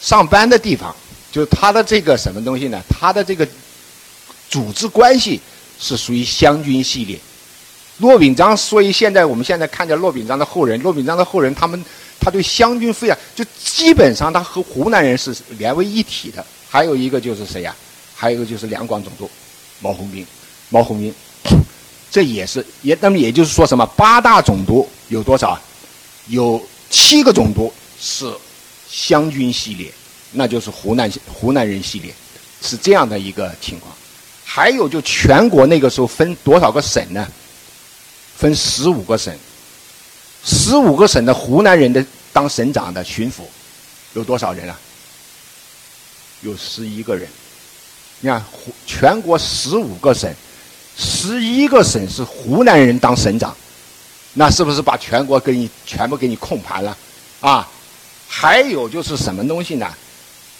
[0.00, 0.92] 上班的地方，
[1.30, 2.80] 就是他的这个什么东西呢？
[2.88, 3.46] 他的这个
[4.48, 5.40] 组织关系
[5.78, 7.18] 是属于湘军系列。
[7.98, 11.84] 骆秉章，所以现在我们现在看见骆秉章的后人，骆秉章的后人，他们
[12.18, 16.44] 他对湘军非常，就基本上他和湖南人是连为一体的。
[16.68, 17.72] 还有一个就是谁呀？
[18.22, 19.28] 还有一个就是两广总督
[19.80, 20.24] 毛鸿兵，
[20.68, 21.12] 毛鸿兵，
[22.08, 25.60] 这也是也那么也就是说什么八大总督有多少？
[26.28, 28.32] 有七个总督是
[28.88, 29.92] 湘军系列，
[30.30, 32.14] 那就是湖南湖南人系列，
[32.62, 33.92] 是这样的一个情况。
[34.44, 37.26] 还有就全国那个时候分多少个省呢？
[38.36, 39.36] 分十五个省，
[40.44, 43.40] 十五个省的湖南人的当省长的巡抚
[44.14, 44.78] 有多少人啊？
[46.42, 47.28] 有十一个人。
[48.24, 50.32] 你看，湖全国十五个省，
[50.96, 53.52] 十一个省是湖南人当省长，
[54.34, 56.96] 那是不是把全国给你全部给你控盘了？
[57.40, 57.68] 啊，
[58.28, 59.86] 还有就是什么东西呢？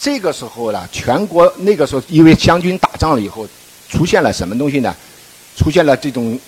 [0.00, 3.46] 这个时候呢，全国那个时候因为湘军打仗了以后，
[3.88, 4.92] 出现了什么东西呢？
[5.56, 6.38] 出现了这种。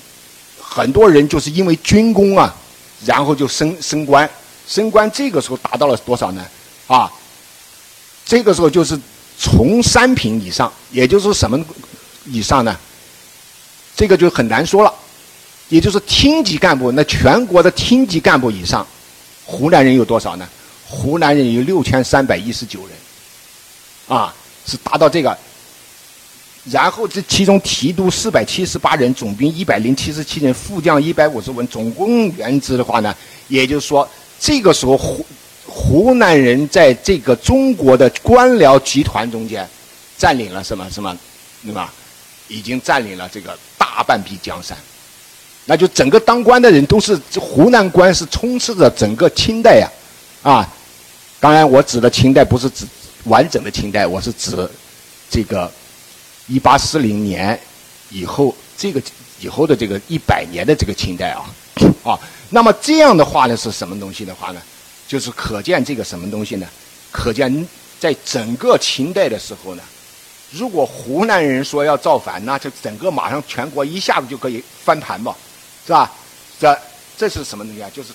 [0.66, 2.52] 很多人就是因为军功啊，
[3.04, 4.28] 然后就升升官，
[4.66, 6.44] 升官这个时候达到了多少呢？
[6.88, 7.08] 啊，
[8.24, 8.98] 这个时候就是
[9.44, 11.62] 从三品以上，也就是什么
[12.24, 12.74] 以上呢？
[13.94, 14.90] 这个就很难说了，
[15.68, 18.86] 也就是厅级干部，那全国的厅级干部以上，
[19.44, 20.48] 湖南人有多少呢？
[20.88, 24.34] 湖南人有六千三百一十九人，啊，
[24.66, 25.36] 是达到这个。
[26.70, 33.14] 然后这其中提督四百七十八人，总兵一百零七十七人，副将一百五十文，总共员职的话呢，
[33.48, 34.08] 也就是说，
[34.40, 35.26] 这个时候湖
[35.74, 39.68] 湖南人在这个中国的官僚集团中间，
[40.16, 41.16] 占领了什么什么，
[41.64, 41.92] 对吧？
[42.46, 44.78] 已经占领了这个大半壁江山，
[45.64, 49.90] 那就整个当官的人都是湖南官，是充斥着整个清代呀，
[50.42, 50.68] 啊，
[51.40, 52.86] 当然我指的清代不是指
[53.24, 54.68] 完整的清代，我是指
[55.28, 55.70] 这个。
[56.46, 57.58] 一八四零年
[58.10, 59.00] 以后，这个
[59.40, 61.40] 以后的这个一百年的这个清代啊，
[62.04, 64.60] 啊，那么这样的话呢，是什么东西的话呢？
[65.06, 66.66] 就是可见这个什么东西呢？
[67.10, 67.68] 可见
[68.00, 69.82] 在整个清代的时候呢，
[70.50, 75.34] 如果湖南人说要造反，那就整个马上全国一下子就可以翻盘嘛，
[75.86, 76.10] 是吧？
[76.60, 76.78] 这
[77.16, 77.90] 这是什么东西啊？
[77.94, 78.08] 就是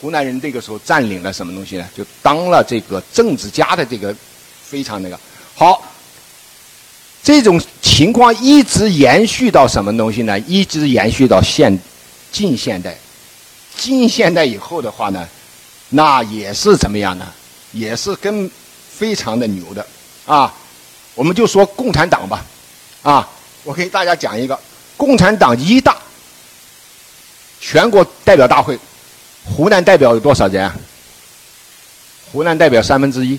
[0.00, 1.88] 湖南人这个时候占领了什么东西呢？
[1.96, 4.14] 就当了这个政治家的这个
[4.62, 5.18] 非常那个
[5.54, 5.82] 好。
[7.22, 10.38] 这种情况一直延续到什么东西呢？
[10.40, 11.76] 一直延续到现
[12.30, 12.96] 近现代，
[13.76, 15.28] 近现代以后的话呢，
[15.88, 17.26] 那也是怎么样呢？
[17.72, 18.50] 也是跟
[18.90, 19.86] 非常的牛的
[20.24, 20.52] 啊！
[21.14, 22.44] 我们就说共产党吧，
[23.02, 23.28] 啊，
[23.64, 24.58] 我给大家讲一个
[24.96, 25.96] 共产党一大
[27.60, 28.78] 全国代表大会，
[29.44, 30.72] 湖南代表有多少人？
[32.32, 33.38] 湖南代表三分之一，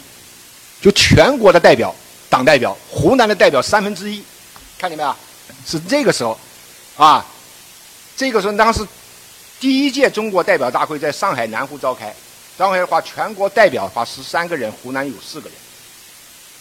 [0.81, 1.93] 就全国的代表。
[2.29, 4.21] 党代表，湖南的代表三分之一，
[4.77, 5.15] 看见没有？
[5.65, 6.37] 是这个时候，
[6.97, 7.25] 啊，
[8.17, 8.85] 这个时候当时
[9.59, 12.13] 第一届中国代表大会在上海南湖召开，
[12.57, 15.57] 召开的话，全国代表话十三个人，湖南有四个人，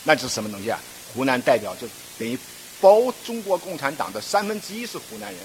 [0.04, 0.78] 那是什么东西啊？
[1.14, 2.38] 湖南代表就等于
[2.80, 5.40] 包中国共产党的三分之一是湖南人。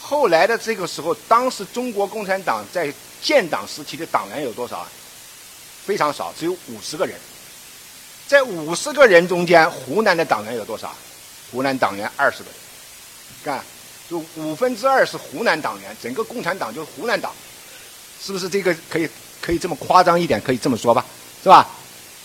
[0.00, 4.88] 后来的这个时候，当时中国共产党在建党时期的党员有多少啊？
[5.86, 7.14] 非常少，只有五十个人。
[8.26, 10.94] 在五十个人中间，湖南的党员有多少？
[11.52, 12.58] 湖南党员二十个人，
[13.44, 13.64] 看，
[14.10, 17.32] 就五分之二是湖南党员，整个共产党就是湖南党，
[18.20, 19.08] 是不是这个可以
[19.44, 20.40] 可以这么夸张一点？
[20.40, 21.04] 可以这么说吧，
[21.42, 21.68] 是吧？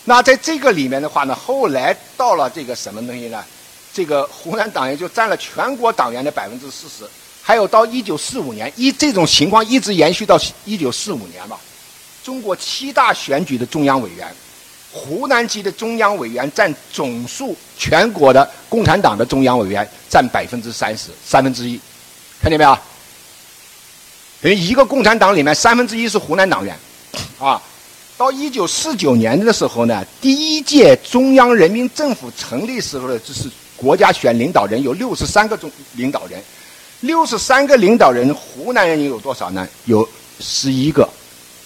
[0.06, 3.44] 那在这个里面的话呢，后来到了这个什么东西呢？
[3.94, 7.04] 这个湖南党员就占了全国党员的百分之四十，
[7.42, 11.60] 还有到一九四五年，一这种情况一直延续到一九四五年吧。
[12.24, 14.26] 中国七大选举的中央委员。
[14.92, 21.80] 湖南籍的中央委员占总数全国的共产党的中央委员占百分之三十三分之一，
[22.42, 22.76] 看见没有？
[24.42, 26.76] 等于一个共产党里面三分之一是湖南党员，
[27.40, 27.62] 啊，
[28.18, 36.42] 到一九四九年的时候呢，第一届中央人民政府成立时候的就是国家选领导人有六十三个中领导人，
[37.02, 39.68] 六十三个领导人，湖南人有多少呢？
[39.86, 40.08] 有
[40.40, 41.08] 十一个，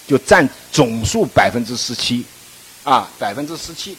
[0.07, 2.23] 就占总数百分之十七。
[2.83, 3.97] 啊，百分之十七。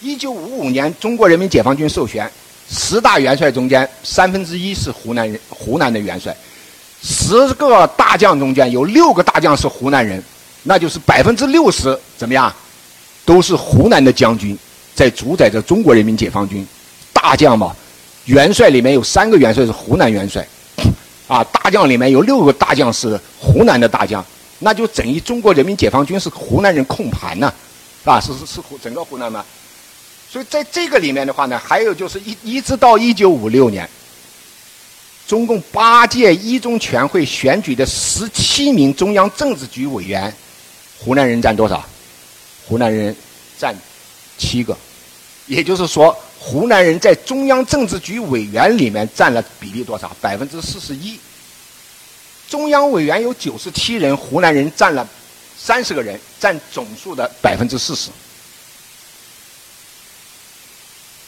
[0.00, 2.30] 一九五五年，中国人民解放军授权，
[2.68, 6.36] 十大元帅中间三分之一是湖南人，湖南的元帅。
[7.02, 10.22] 十个大将中间有六个大将是湖南人，
[10.64, 12.52] 那就是百分之六十怎么样？
[13.24, 14.58] 都是湖南的将军
[14.94, 16.66] 在主宰着中国人民解放军。
[17.12, 17.74] 大将嘛，
[18.26, 20.46] 元帅里面有三个元帅是湖南元帅，
[21.26, 24.22] 啊，大将里面有六个大将是湖南的大将，
[24.58, 27.50] 那就等于中国人民解放军是湖南人控盘呢。
[28.04, 29.42] 啊，是是是湖整个湖南嘛，
[30.30, 33.88] 所以在这个里面的话呢，还有就是一一直到一九五六年，
[35.26, 40.30] 中共八届一中全会选举的十七名中央政治局委员，
[41.04, 41.84] 湖南人占多少？
[42.66, 43.14] 湖南人
[43.58, 43.76] 占
[44.38, 44.74] 七个，
[45.46, 50.10] 也就是说，湖南人在中央政治局委员里面占了比例多少？
[50.22, 51.20] 百分之四十一。
[52.48, 55.06] 中央委员有九十七人，湖南人占了
[55.58, 58.10] 三十个人，占总数的百分之四十。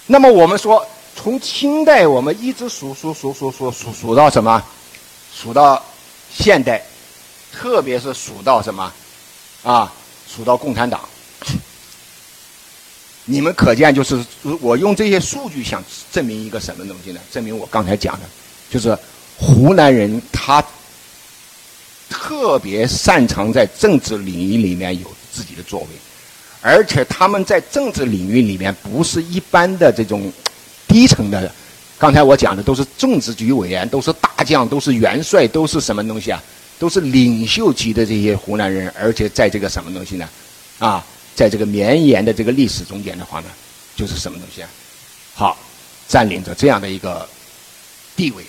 [0.07, 4.63] 那么我们说，从清代我们一直数数数数数数数到什么？
[5.35, 5.85] 数到
[6.35, 6.83] 现代，
[7.53, 8.91] 特别是数到什么？
[9.67, 9.93] 啊，
[10.33, 11.01] 数到共产党。
[13.25, 14.25] 你们可见，就是
[14.61, 17.21] 我用这些数据想证明一个什么东西呢？
[17.33, 18.27] 证明我刚才讲的，
[18.71, 18.97] 就是
[19.37, 20.65] 湖南人他
[22.09, 25.87] 特别擅长在政治领域里面有自己的作为。
[26.63, 30.33] 而且他们在政治领域里面不是一般的这种
[30.87, 31.53] 低层的，
[31.99, 36.41] 刚才我讲的都是政治局委员，都是大将，都是元帅，都是什么东西啊？
[36.79, 40.29] 都是领袖级的这些湖南人，而且在这个什么东西呢？
[40.79, 41.05] 啊，
[41.35, 43.47] 在这个绵延的这个历史中间的话呢，
[43.95, 44.69] 就是什么东西啊？
[45.35, 45.59] 好，
[46.07, 47.29] 占领着这样的一个
[48.15, 48.45] 地位。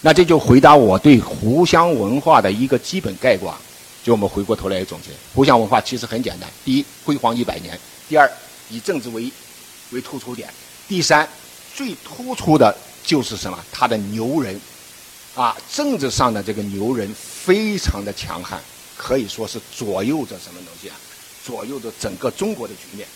[0.00, 3.56] 那这就回答我对湖湘文化的一个基本概括。
[4.04, 7.74] 就我们回过头来总结，湖湘文化其实很简单：第一，辉煌一百年；
[8.08, 8.30] 第二，
[8.70, 9.30] 以政治为
[9.90, 10.48] 为突出点；
[10.86, 11.28] 第三，
[11.74, 12.74] 最突出的
[13.04, 13.58] 就是什么？
[13.72, 14.58] 他的牛人，
[15.38, 18.60] 啊，政治上的这个牛人非常的强悍，
[18.96, 20.96] 可以说是左右着什么东西啊？
[21.44, 23.06] 左右着整个中国的局面。